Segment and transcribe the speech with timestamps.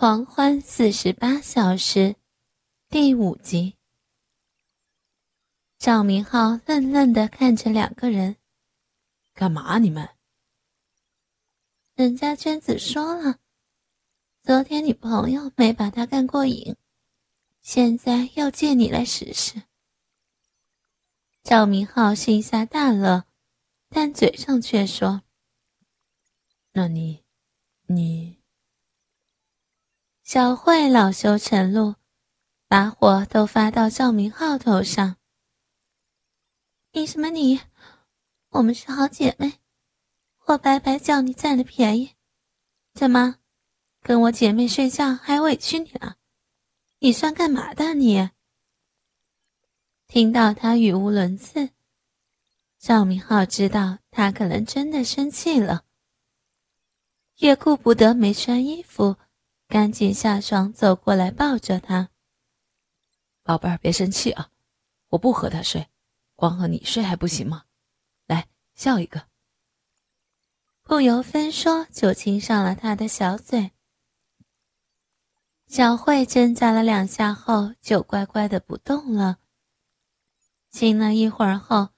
[0.00, 2.14] 狂欢四十八小时，
[2.88, 3.74] 第五集。
[5.76, 8.36] 赵明浩愣愣的看着两个人，
[9.34, 9.78] 干嘛？
[9.78, 10.08] 你们？
[11.96, 13.40] 人家娟子说了，
[14.44, 16.76] 昨天你朋友没把他干过瘾，
[17.60, 19.64] 现在要借你来试试。
[21.42, 23.24] 赵明浩心下大乐，
[23.88, 25.22] 但嘴上却说
[26.70, 27.24] ：“那你，
[27.88, 28.37] 你。”
[30.30, 31.94] 小慧恼羞成怒，
[32.66, 35.16] 把火都发到赵明浩头上。
[36.92, 37.62] 你什么你？
[38.50, 39.54] 我们是好姐妹，
[40.44, 42.10] 我白白叫你占了便宜，
[42.92, 43.36] 怎么，
[44.02, 46.16] 跟我姐妹睡觉还委屈你了？
[46.98, 48.28] 你算干嘛的你？
[50.08, 51.70] 听到他语无伦次，
[52.78, 55.86] 赵明浩知道他可能真的生气了，
[57.36, 59.16] 也顾不得没穿衣服。
[59.68, 62.08] 赶紧下床，走过来抱着他。
[63.42, 64.50] 宝贝儿，别生气啊，
[65.08, 65.88] 我不和他睡，
[66.34, 67.64] 光和你睡还不行吗？
[68.26, 69.28] 来，笑一个。
[70.82, 73.72] 不由分说就亲上了他的小嘴。
[75.66, 79.36] 小慧挣扎了两下后，就乖乖的不动了。
[80.70, 81.90] 亲了一会儿后，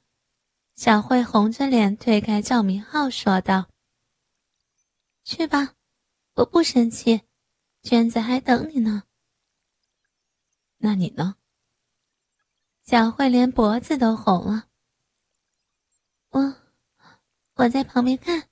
[0.75, 3.69] 小慧红着脸推开赵明浩，说道
[5.23, 5.75] ：“去吧，
[6.35, 7.23] 我不生气。”
[7.83, 9.05] 娟子还等你呢。
[10.79, 11.37] 那你呢？
[12.83, 14.69] 小慧连脖子都红了。
[16.31, 16.57] 我，
[17.55, 18.49] 我在旁边看，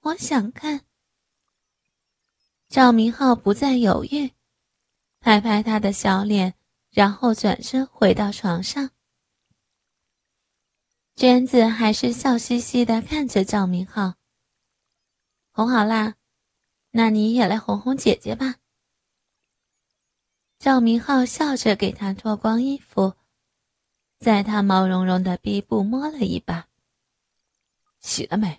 [0.00, 0.82] 我想看。
[2.68, 4.32] 赵明浩不再犹豫，
[5.20, 6.54] 拍拍他的小脸，
[6.90, 8.90] 然后转身回到床上。
[11.16, 14.14] 娟子还是笑嘻嘻的看着赵明浩。
[15.50, 16.14] 哄好啦。
[16.98, 18.56] 那你也来哄哄姐姐吧。
[20.58, 23.14] 赵明浩笑着给她脱光衣服，
[24.18, 26.66] 在她毛茸茸的臂部摸了一把。
[28.00, 28.58] 洗了没？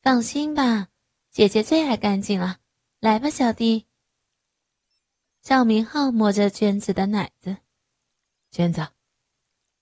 [0.00, 0.88] 放心吧，
[1.30, 2.60] 姐姐最爱干净了。
[3.00, 3.86] 来吧，小弟。
[5.42, 7.58] 赵明浩摸着娟子的奶子，
[8.50, 8.88] 娟子，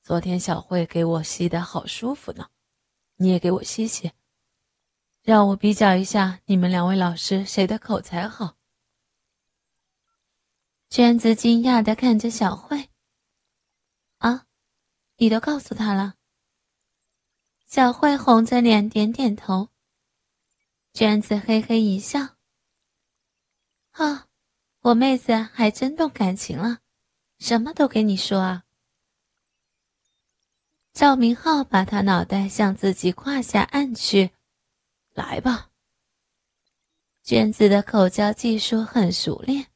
[0.03, 2.49] 昨天小慧给我吸的好舒服呢，
[3.15, 4.11] 你也给我吸吸。
[5.23, 8.57] 让我比较一下，你们两位老师谁的口才好？
[10.91, 12.91] 娟子惊讶的看着小慧。
[14.19, 14.47] 啊，
[15.19, 16.15] 你都告诉他了？
[17.67, 19.69] 小慧红着脸点点头。
[20.93, 22.37] 娟子嘿嘿一笑。
[23.93, 24.27] 啊，
[24.81, 26.81] 我妹子还真动感情了，
[27.39, 28.65] 什么都给你说啊。
[30.93, 34.33] 赵明浩把他脑袋向自己胯下按去。
[35.15, 35.71] 来吧。
[37.23, 39.69] 娟子的口交技术很熟练，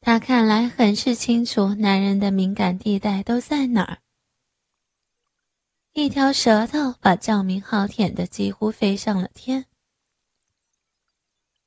[0.00, 4.02] 他看来很是清楚男人的敏感地带都在哪儿。
[5.92, 9.66] 一条舌头把赵明浩舔得几乎飞上了天。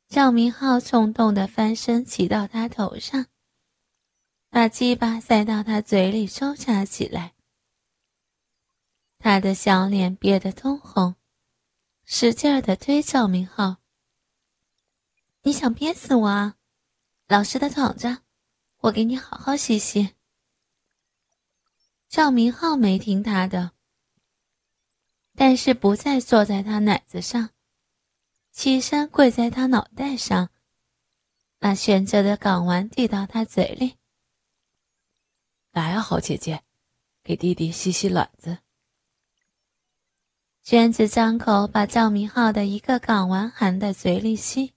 [0.07, 3.25] 赵明浩冲动的翻身骑到他头上，
[4.49, 7.33] 把鸡巴塞到他嘴里抽插起来。
[9.17, 11.15] 他的小脸憋得通红。
[12.07, 13.77] 使劲儿的推赵明浩，
[15.41, 16.55] 你想憋死我啊？
[17.27, 18.21] 老实的躺着，
[18.77, 20.13] 我给你好好洗洗。
[22.07, 23.71] 赵明浩没听他的，
[25.33, 27.49] 但是不再坐在他奶子上，
[28.51, 30.51] 起身跪在他脑袋上，
[31.57, 33.97] 把悬着的港丸递到他嘴里。
[35.71, 36.63] 来啊，好姐姐，
[37.23, 38.59] 给弟弟洗洗卵子。
[40.65, 44.73] 娟子张口把赵明浩的一个港丸含在嘴里吸，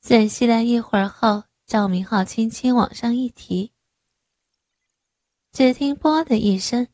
[0.00, 3.72] 吮吸了一会儿后，赵明浩轻轻往上一提，
[5.50, 6.86] 只听“啵”的一声，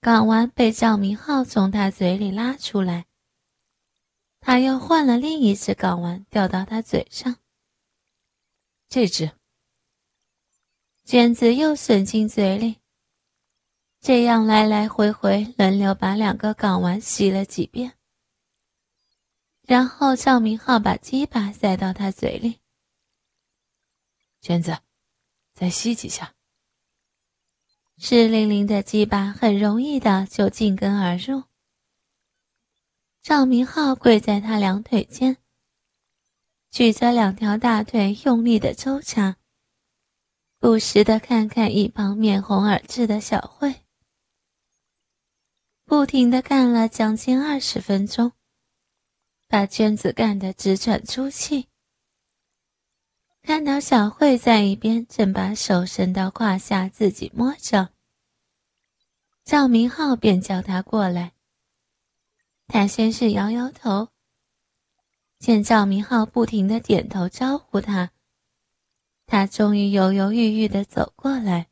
[0.00, 3.06] 港丸被赵明浩从他嘴里拉出来。
[4.40, 7.36] 他又换了另一只港丸掉到他嘴上，
[8.88, 9.30] 这只。
[11.04, 12.80] 娟子又吮进嘴里。
[14.06, 17.94] 这样来来回回轮流把两个港丸洗了几遍，
[19.62, 22.60] 然后赵明浩把鸡巴塞到他嘴里。
[24.40, 24.78] 娟子，
[25.54, 26.36] 再吸几下。
[27.98, 31.42] 湿淋淋的鸡巴很容易的就进根而入。
[33.22, 35.36] 赵明浩跪在他两腿间，
[36.70, 39.38] 举着两条大腿用力的抽插，
[40.60, 43.82] 不时的看看一旁面红耳赤的小慧。
[45.86, 48.32] 不停的干了将近二十分钟，
[49.46, 51.68] 把娟子干得直喘粗气。
[53.40, 57.90] 看到小慧在一边正把手伸到胯下自己摸着，
[59.44, 61.34] 赵明浩便叫他过来。
[62.66, 64.08] 他先是摇摇头，
[65.38, 68.10] 见赵明浩不停的点头招呼他，
[69.24, 71.68] 他终于犹犹豫豫的走过来。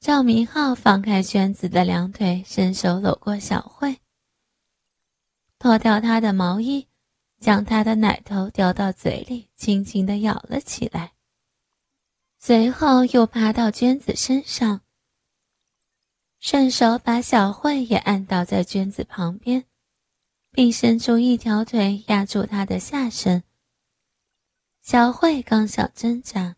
[0.00, 3.98] 赵明浩放开娟子的两腿，伸手搂过小慧，
[5.58, 6.86] 脱掉她的毛衣。
[7.40, 11.12] 将她的奶头叼到嘴里，轻轻地咬了起来。
[12.38, 14.80] 随后又爬到娟子身上，
[16.40, 19.64] 顺手把小慧也按倒在娟子旁边，
[20.50, 23.44] 并伸出一条腿压住她的下身。
[24.82, 26.56] 小慧刚想挣扎，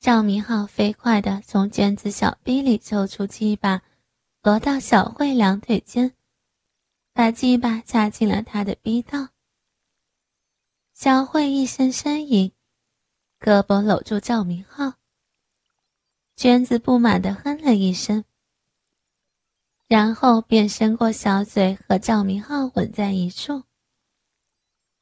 [0.00, 3.82] 赵明浩飞快地从娟子小臂里抽出鸡巴，
[4.42, 6.14] 挪到小慧两腿间，
[7.12, 9.28] 把鸡巴插进了她的逼道。
[10.94, 12.50] 小慧一声呻吟，
[13.38, 14.94] 胳膊搂住赵明浩。
[16.34, 18.24] 娟子不满地哼了一声，
[19.86, 23.64] 然后便伸过小嘴和赵明浩吻在一处，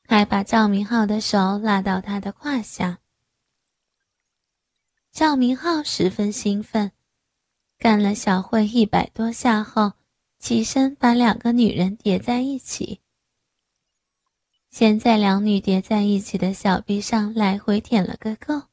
[0.09, 2.99] 还把赵明浩的手拉到他的胯下。
[5.19, 6.93] 赵明浩十分兴奋，
[7.77, 9.95] 干了小慧一百多下后，
[10.39, 13.01] 起身把两个女人叠在一起。
[14.71, 18.69] 先在两女叠在一起的小臂上来回舔了个够，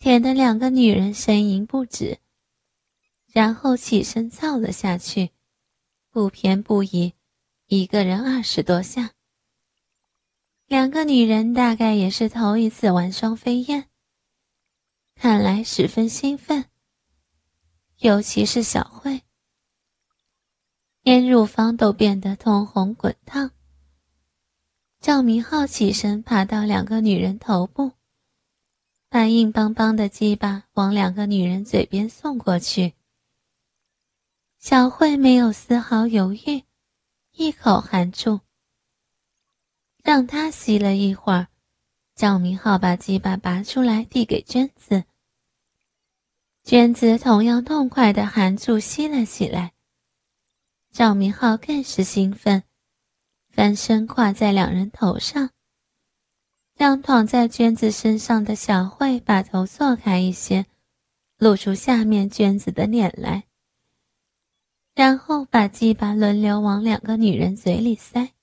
[0.00, 2.18] 舔的两个女人呻吟不止，
[3.28, 5.30] 然后起身造了下去，
[6.10, 7.14] 不偏不倚，
[7.68, 9.12] 一个人二十多下。
[10.66, 13.87] 两个女人大概也是头一次玩双飞燕，
[15.20, 16.66] 看来十分兴奋，
[17.96, 19.22] 尤其是小慧，
[21.02, 23.50] 连乳房都变得通红滚烫。
[25.00, 27.94] 赵明浩起身，爬到两个女人头部，
[29.08, 32.94] 把硬邦邦的鸡巴往两个女人嘴边送过去。
[34.60, 36.62] 小慧没有丝毫犹豫，
[37.32, 38.40] 一口含住，
[40.04, 41.48] 让他吸了一会儿。
[42.14, 45.04] 赵明浩把鸡巴拔出来，递给娟子。
[46.68, 49.72] 娟子同样痛快地含住吸了起来。
[50.92, 52.62] 赵明浩更是兴奋。
[53.48, 55.48] 翻身跨在两人头上，
[56.76, 60.66] 让躺在娟子身上的小慧把头错开一些，
[61.38, 63.44] 露出下面娟子的脸来。
[64.94, 68.34] 然后把鸡巴轮流往两个女人嘴里塞。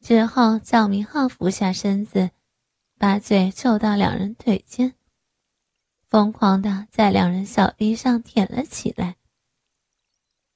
[0.00, 2.30] 之后，赵明浩俯下身子，
[2.96, 4.94] 把嘴凑到两人腿间，
[6.08, 9.16] 疯狂的在两人小臂上舔了起来，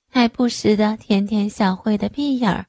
[0.09, 2.67] 还不时的舔舔小慧的屁眼儿。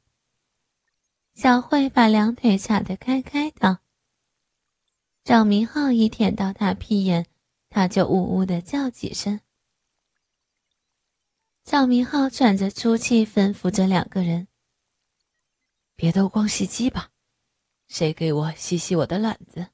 [1.33, 3.80] 小慧把两腿叉得开开的。
[5.24, 7.28] 赵明浩一舔到他屁眼，
[7.69, 9.39] 他就呜呜的叫几声。
[11.63, 14.48] 赵明浩喘着粗气，吩咐着两个人
[15.95, 17.12] ：“别都光吸鸡吧，
[17.88, 19.68] 谁给我吸吸我的卵子？”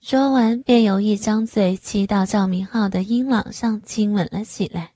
[0.00, 4.94] 说完，便有一张嘴骑到赵明浩的阴囊上，亲吻了起来。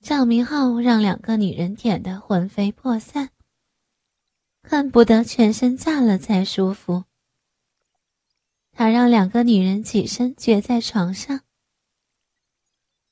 [0.00, 3.30] 赵明浩让两个女人舔得魂飞魄散，
[4.62, 7.04] 恨不得全身炸了才舒服。
[8.72, 11.42] 他让两个女人起身撅在床上，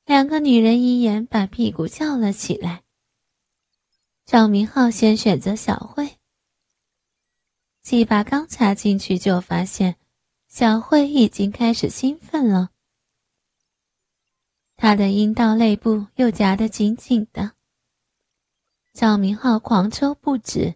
[0.06, 2.84] 两个女人一言把屁股翘了起来。
[4.24, 6.17] 赵明浩先选择小慧，
[7.88, 9.96] 鸡巴刚插进去就发现
[10.46, 12.68] 小慧已经开始兴奋了。
[14.76, 17.52] 他的阴道内部又夹得紧紧的，
[18.92, 20.74] 赵明浩狂抽不止。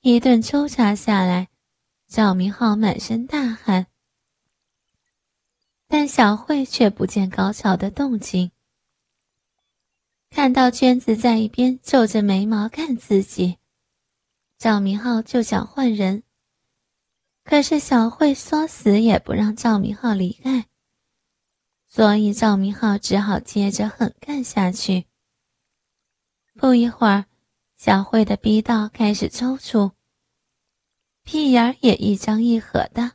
[0.00, 1.50] 一顿抽插下来，
[2.08, 3.86] 赵明浩满身大汗，
[5.86, 8.50] 但小慧却不见高潮的动静。
[10.30, 13.59] 看到娟子在一边皱着眉毛看自己，
[14.60, 16.22] 赵明浩就想换人，
[17.44, 20.66] 可是小慧说死也不让赵明浩离开。
[21.88, 25.06] 所以赵明浩只好接着狠干下去。
[26.56, 27.24] 不一会儿，
[27.78, 29.92] 小慧的逼道开始抽搐，
[31.24, 33.12] 屁眼儿也一张一合的。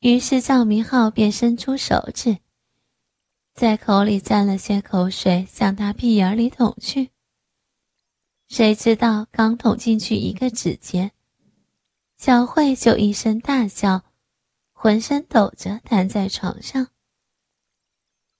[0.00, 2.36] 于是赵明浩便伸出手指，
[3.54, 7.12] 在口里沾了些口水，向他屁眼里捅去。
[8.48, 11.10] 谁知道刚捅进去一个指节，
[12.16, 14.04] 小慧就一声大叫，
[14.72, 16.88] 浑身抖着瘫在床上。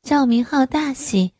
[0.02, 1.34] 赵明浩大喜，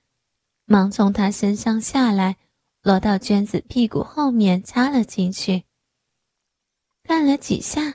[0.65, 2.37] 忙从他身上下来，
[2.83, 5.65] 落到娟子屁股后面插了进去，
[7.05, 7.95] 干了几下，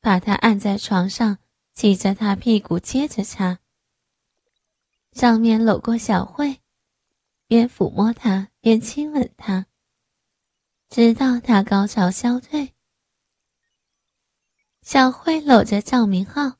[0.00, 1.36] 把她按在床上，
[1.74, 3.58] 挤着她屁股接着插。
[5.12, 6.60] 上面搂过小慧，
[7.46, 9.66] 边抚摸她边亲吻她，
[10.94, 12.74] 直到他高潮消退。
[14.82, 16.58] 小慧搂着赵明浩，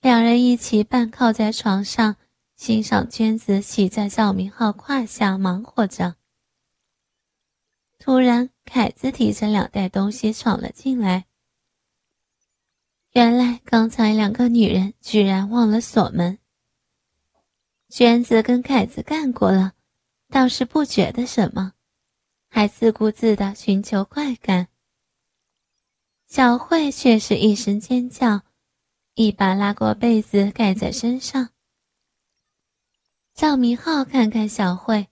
[0.00, 2.14] 两人一起半靠在床上。
[2.54, 6.14] 欣赏娟子骑在赵明浩胯下忙活着。
[7.98, 11.26] 突然，凯子提着两袋东西闯了进来。
[13.10, 16.38] 原来刚才两个女人居然忘了锁门。
[17.88, 19.72] 娟子跟凯子干过了，
[20.28, 21.72] 倒是不觉得什么，
[22.48, 24.68] 还自顾自的寻求快感。
[26.26, 28.42] 小慧却是一声尖叫，
[29.14, 31.50] 一把拉过被子盖在身上。
[33.34, 35.08] 赵明浩看看小慧，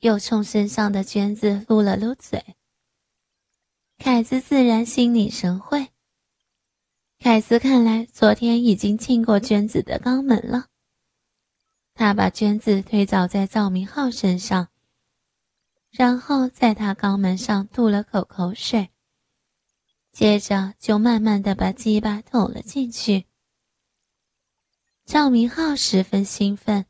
[0.00, 2.56] 又冲身上的娟子撸了撸嘴。
[3.98, 5.88] 凯子自然心领神会。
[7.18, 10.66] 凯子看来昨天已经进过娟子的肛门了。
[11.94, 14.68] 他把娟子推倒在赵明浩身上，
[15.90, 18.90] 然后在他肛门上吐了口口水，
[20.12, 23.26] 接着就慢慢的把鸡巴捅了进去。
[25.04, 26.86] 赵明浩十分兴奋。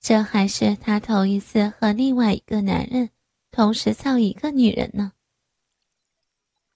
[0.00, 3.10] 这还是他头一次和另外一个男人
[3.50, 5.12] 同时操一个女人呢。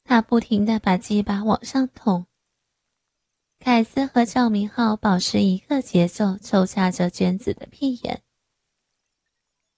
[0.04, 2.26] 他不停的把鸡巴往上捅。
[3.58, 8.23] 凯斯和赵明浩保持一个节奏，抽插着娟子的屁眼。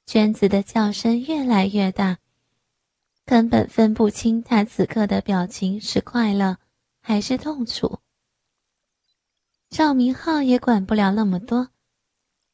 [0.06, 2.18] 娟子的叫声越来越大，
[3.24, 6.58] 根本分不清他此刻的表情是快乐
[7.00, 7.98] 还是痛楚。
[9.68, 11.70] 赵明浩也管不了那么多。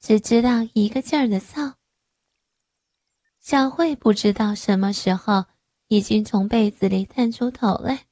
[0.01, 1.75] 只知道一个劲儿的臊。
[3.39, 5.45] 小慧不知道什么时候
[5.87, 8.07] 已经从被子里探出头来，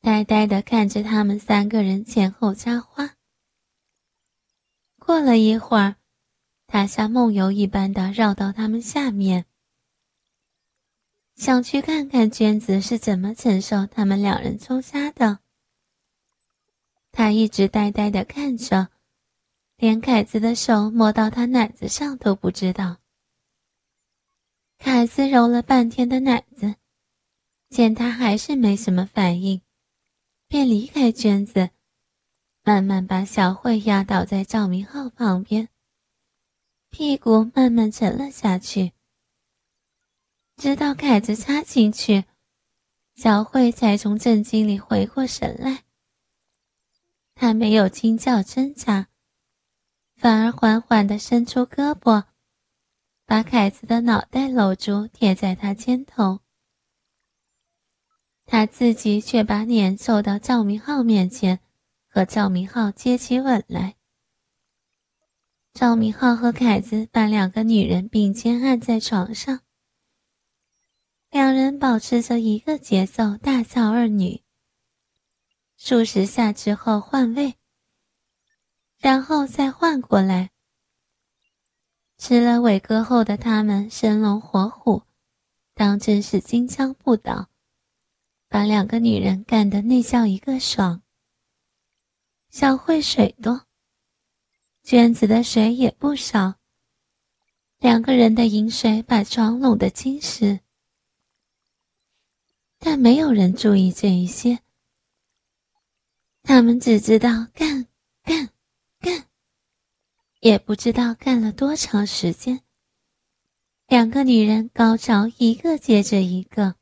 [0.00, 3.16] 呆呆的看着他们三个人前后插花。
[4.98, 5.96] 过了一会儿，
[6.72, 9.44] 他像梦游一般的绕到他们下面，
[11.34, 15.40] 想去看看娟子是怎么承受他们两人冲杀的。
[17.10, 18.88] 他一直呆呆的看着。
[19.76, 22.98] 连凯子的手摸到他奶子上都不知道。
[24.78, 26.74] 凯子揉了半天的奶子，
[27.70, 29.62] 见他还是没什么反应，
[30.46, 31.70] 便离开娟子，
[32.62, 35.70] 慢慢把小慧压倒在赵明浩旁边，
[36.90, 38.92] 屁股慢慢沉了下去。
[40.56, 42.24] 直到凯子插进去，
[43.14, 45.84] 小慧才从震惊里回过神来。
[47.34, 49.06] 她没有惊叫挣扎。
[50.16, 52.24] 反而缓缓地伸出胳膊，
[53.24, 56.40] 把凯子的脑袋搂住，贴在他肩头。
[58.44, 61.60] 他自己却把脸凑到赵明浩面前，
[62.06, 63.96] 和赵明浩接起吻来。
[65.72, 69.60] 赵明浩和凯子把两个女人并肩按在床上，
[71.30, 74.42] 两人保持着一个节奏，大操二女。
[75.76, 77.54] 数十下之后换位。
[78.98, 80.50] 然后再换过来。
[82.18, 85.04] 吃了伟哥后的他们生龙活虎，
[85.72, 87.48] 当真是金枪不倒，
[88.48, 91.00] 把两个女人干得那叫一个爽。
[92.50, 93.64] 小慧水多，
[94.82, 96.54] 娟子的水也不少。
[97.78, 100.60] 两个人的饮水把床拢得精实，
[102.78, 104.58] 但没有人注意这一些。
[106.42, 107.86] 他们只知道干
[108.22, 108.50] 干。
[108.98, 109.24] 干，
[110.40, 112.60] 也不知道干了多长时间。
[113.86, 116.74] 两个女人高潮一个接着一个。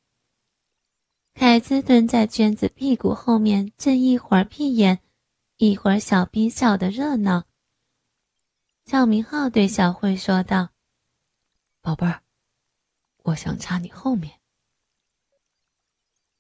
[1.35, 4.99] 凯子蹲在娟子屁股后面，正一会儿闭眼，
[5.59, 7.45] 一会儿小逼叫的热闹。
[8.91, 10.71] 赵明浩对小慧说道
[11.83, 12.23] ：“宝贝儿，
[13.19, 14.41] 我想插你后面。”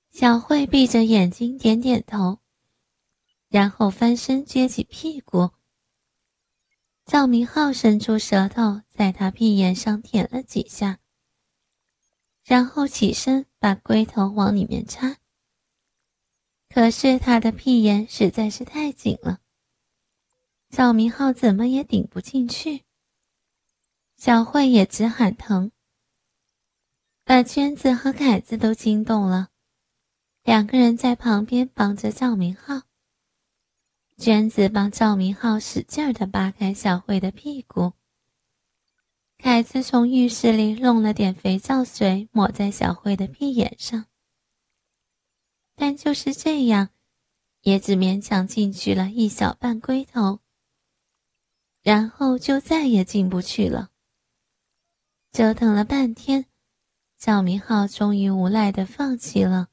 [0.09, 2.39] 小慧闭着眼睛点点头，
[3.51, 5.51] 然后翻身撅起屁股。
[7.05, 11.01] 赵明浩伸出舌头，在他屁眼上舔了几下，
[12.43, 15.19] 然后起身把龟头往里面插。
[16.71, 19.41] 可是他的屁眼实在是太紧了，
[20.71, 22.85] 赵明浩怎么也顶不进去。
[24.17, 25.71] 小慧也直喊疼，
[27.25, 29.49] 把娟子和凯子都惊动了，
[30.43, 32.83] 两个人在旁边帮着赵明浩。
[34.17, 37.93] 娟子帮赵明浩使劲儿地扒开小慧的屁股，
[39.39, 44.07] 凯子从浴室里弄了点肥皂水，抹在小慧的屁眼上，
[45.77, 46.89] 但就是这样，
[47.63, 50.41] 也只勉强进去了一小半龟头，
[51.89, 53.89] 然后就再也进不去了。
[55.33, 56.45] 折腾了半天，
[57.17, 59.69] 赵明浩终于无奈的放弃了，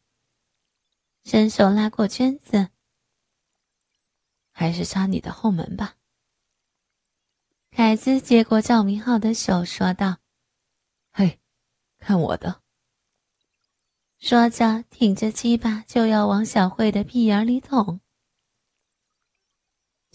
[1.26, 2.70] 伸手拉过圈子，
[4.54, 5.96] 还是插你的后门吧。
[7.70, 10.20] 凯子接过赵明浩的手，说道
[11.12, 11.42] ：“嘿，
[11.98, 12.62] 看我的。”
[14.20, 18.00] 说着，挺着鸡巴就要往小慧的屁眼里捅。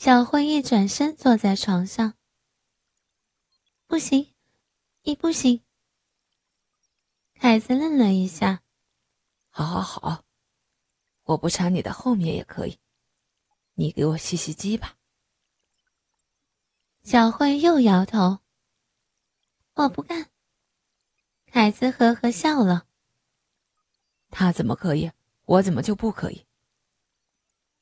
[0.02, 2.14] 小慧一转身坐在床上，
[3.86, 4.32] 不行。
[5.02, 5.62] 你不行。
[7.34, 8.62] 凯子愣了一下，
[9.50, 10.24] 好好好，
[11.24, 12.78] 我不插你的后面也可以，
[13.74, 14.96] 你给我吸吸鸡吧。
[17.02, 18.38] 小慧又摇头，
[19.74, 20.30] 我不干。
[21.44, 22.86] 凯子呵呵笑了，
[24.30, 25.12] 他怎么可以，
[25.44, 26.46] 我怎么就不可以？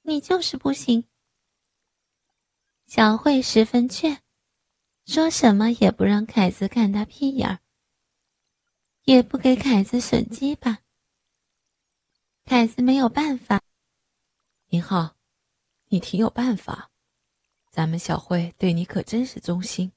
[0.03, 1.08] 你就是不行。
[2.89, 4.21] 小慧十分倔。
[5.05, 7.59] 说什么也不让凯子看她屁眼儿，
[9.05, 10.79] 也不给凯子吮鸡巴。
[12.47, 13.61] 凯子没有办法。
[14.69, 15.17] 明浩，
[15.89, 16.91] 你挺有办法，
[17.71, 19.93] 咱们小慧对你可真是忠心。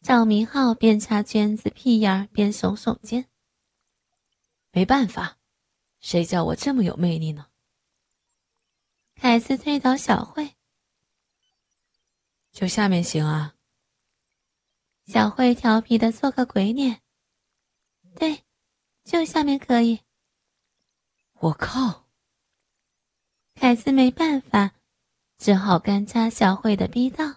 [0.00, 3.28] 赵明浩边擦娟子屁眼儿边耸耸肩。
[4.72, 5.38] 没办法，
[6.00, 7.46] 谁叫我这么有魅力呢？
[9.14, 10.56] 凯子推倒小慧。
[12.50, 13.54] 就下面行啊。
[15.06, 17.00] 小慧调皮的做个鬼脸。
[18.14, 18.44] 对，
[19.04, 20.00] 就下面可以。
[21.40, 22.08] 我靠！
[23.54, 24.72] 凯斯没办法，
[25.38, 27.36] 只好干插小慧的逼道。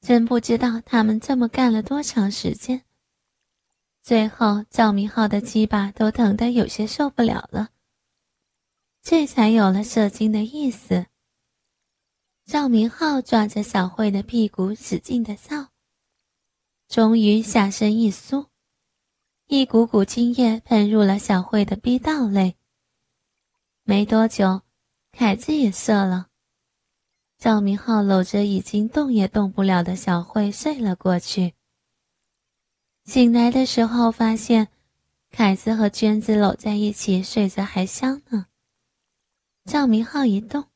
[0.00, 2.84] 真不知道他们这么干了多长时间。
[4.02, 7.70] 最后，赵明浩的鸡巴都疼得有些受不了了，
[9.02, 11.06] 这才有了射精的意思。
[12.46, 15.68] 赵明浩抓着小慧的屁股使劲的操，
[16.88, 18.46] 终于下身一酥，
[19.48, 22.56] 一股股精液喷入了小慧的逼道内。
[23.82, 24.62] 没多久，
[25.10, 26.28] 凯子也射了。
[27.38, 31.54] 赵明浩搂着已经动也动不了的小慧睡了过去。
[33.04, 34.68] 醒来的时候，发现
[35.30, 38.46] 凯子和娟子搂在一起睡着还香呢。
[39.64, 40.68] 赵明浩一动。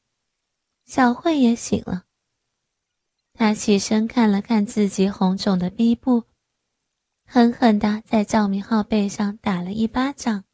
[0.85, 2.05] 小慧也醒了，
[3.33, 6.25] 她起身看了看自己红肿的逼部，
[7.25, 10.45] 狠狠地在赵明浩背上打了一巴掌。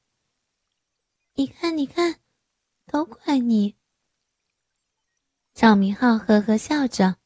[1.35, 2.21] 你看，你看，
[2.87, 3.77] 都怪你！
[5.53, 7.18] 赵明浩呵呵笑着：“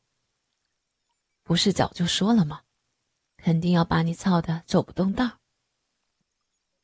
[1.45, 2.63] 不是早就说了吗？
[3.37, 5.39] 肯定要把你操的走不动道。”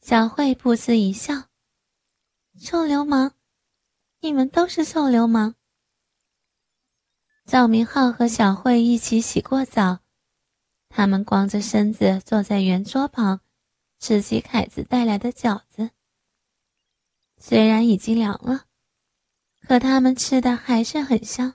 [0.01, 1.49] 小慧噗呲一笑
[2.63, 3.35] ：“臭流氓，
[4.23, 5.57] 你们都是臭流氓。”
[7.45, 9.99] 赵明浩和小慧一起洗过澡，
[10.89, 13.41] 他们光着身子坐在圆桌旁，
[13.99, 15.91] 吃起凯子带来的饺子。
[17.37, 18.67] 虽然已经凉了，
[19.61, 21.55] 可他们吃的还是很香。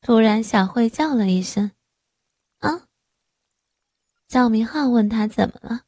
[0.00, 1.72] 突然，小慧叫了一声
[2.58, 2.86] ：“啊！”
[4.28, 5.82] 赵明浩问他怎么了，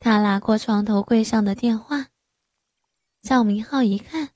[0.00, 2.08] 他拿过床头柜上的电话。
[3.20, 4.30] 赵明浩一看。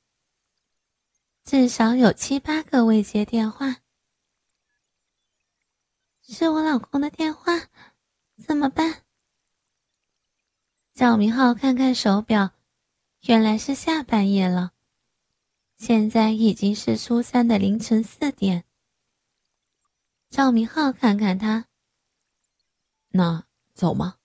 [1.44, 3.78] 至少有七八个未接电话，
[6.22, 7.68] 是我老公的电话，
[8.36, 9.02] 怎么办？
[10.94, 12.52] 赵明浩看看手表，
[13.22, 14.72] 原来是下半夜了，
[15.76, 18.64] 现在已经是初三的凌晨四点。
[20.30, 21.66] 赵明浩看看他，
[23.08, 24.18] 那走吗？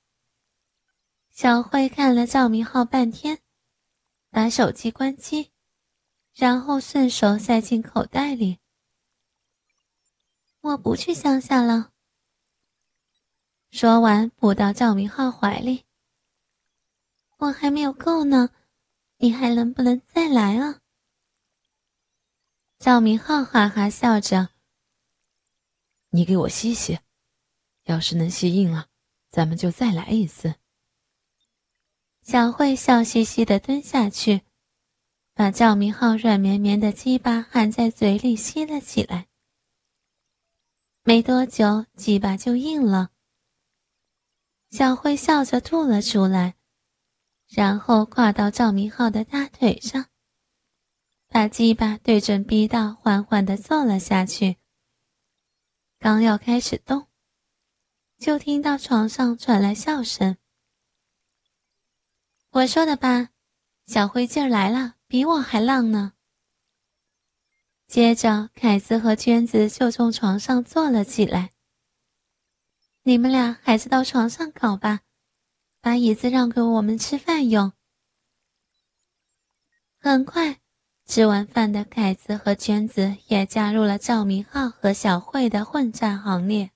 [1.31, 3.39] 小慧看了赵明浩半天，
[4.29, 5.51] 把手机关机。
[6.33, 8.59] 然后顺手塞进口袋里。
[10.61, 11.91] 我不去乡下了。
[13.71, 15.85] 说完，扑到赵明浩怀里。
[17.37, 18.51] 我还没有够呢，
[19.17, 20.79] 你还能不能再来啊？
[22.77, 24.49] 赵明浩哈哈笑着。
[26.09, 26.99] 你给我吸吸，
[27.85, 28.89] 要是能吸硬了，
[29.31, 30.53] 咱们就再来一次。
[32.29, 34.41] 小慧笑嘻嘻的蹲下去。
[35.33, 39.27] 把赵明浩软绵绵的鸡巴含在嘴里吸了起来。
[41.03, 43.11] 没多久，鸡巴就硬了。
[44.71, 46.55] 小慧笑着吐了出来，
[47.47, 50.07] 然后跨到赵明浩的大腿上，
[51.29, 54.57] 把鸡巴对准逼道，缓缓地坐了下去，
[55.97, 57.07] 刚要开始动，
[58.17, 60.35] 就听到床上传来笑声。
[62.51, 63.29] 我说的吧，
[63.85, 66.13] 小慧劲儿来了，比我还浪呢。
[67.87, 71.51] 接着，凯子和娟子就从床上坐了起来。
[73.03, 75.01] 你们俩还是到床上搞吧，
[75.81, 77.73] 把椅子让给我们吃饭用。
[79.99, 80.59] 很快，
[81.05, 86.71] 吃完饭的凯子和娟子也加入了赵明浩和小慧的混战行列。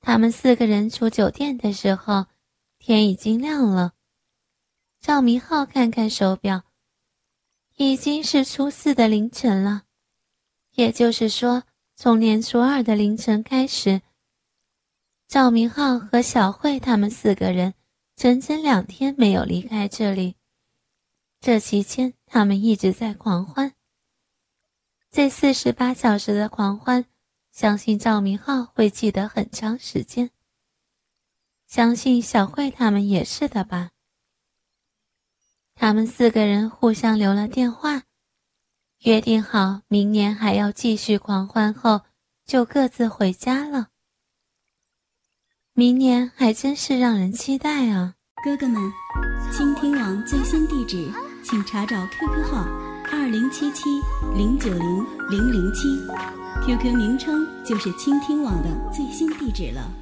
[0.00, 2.26] 他们四个人出酒店的时候。
[2.84, 3.92] 天已经亮了，
[5.00, 6.64] 赵明浩看看手表，
[7.76, 9.84] 已经是初四的凌晨了。
[10.72, 11.62] 也就是说，
[11.94, 14.02] 从年初二的凌晨开始，
[15.28, 17.74] 赵明浩和小慧他们四个人
[18.16, 20.34] 整整两天没有离开这里。
[21.40, 23.74] 这期间，他们一直在狂欢。
[25.08, 27.04] 这四十八小时的狂欢，
[27.52, 30.32] 相信赵明浩会记得很长时间。
[31.72, 33.92] 相信小慧他们也是的吧。
[35.74, 38.02] 他们四个人互相留了电话，
[39.04, 42.02] 约定好明年还要继续狂欢，后
[42.44, 43.88] 就各自回家了。
[45.72, 48.16] 明年还真是让人期待啊！
[48.44, 48.92] 哥哥们，
[49.50, 51.10] 倾听网最新地址，
[51.42, 52.66] 请查找 QQ 号
[53.10, 53.88] 二零七七
[54.36, 55.88] 零九零零零七
[56.66, 60.01] ，QQ 名称就是倾听网的最新地址了。